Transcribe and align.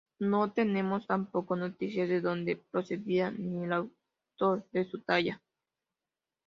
No 0.17 0.51
tenemos 0.51 1.05
tampoco 1.05 1.55
noticias 1.55 2.09
de 2.09 2.21
donde 2.21 2.55
procedía, 2.71 3.29
ni 3.29 3.65
el 3.65 3.71
autor 3.73 4.65
de 4.71 4.83
su 4.89 5.01
talla. 5.03 5.43